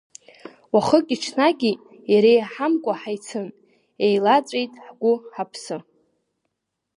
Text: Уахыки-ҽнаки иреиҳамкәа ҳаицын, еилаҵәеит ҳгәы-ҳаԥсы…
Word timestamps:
Уахыки-ҽнаки 0.73 1.73
иреиҳамкәа 2.13 2.93
ҳаицын, 3.01 3.47
еилаҵәеит 4.05 4.73
ҳгәы-ҳаԥсы… 4.85 5.77